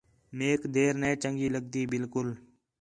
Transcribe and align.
میک 0.37 0.61
دیر 0.73 0.93
نَے 1.01 1.11
چَنڳی 1.21 1.47
لڳدی 1.53 1.83
بالکل 1.91 2.27